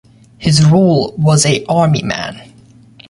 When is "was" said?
1.15-1.45